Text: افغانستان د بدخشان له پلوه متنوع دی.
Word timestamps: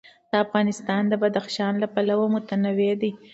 افغانستان 0.45 1.01
د 1.07 1.13
بدخشان 1.23 1.73
له 1.81 1.87
پلوه 1.93 2.25
متنوع 2.35 2.91
دی. 3.01 3.11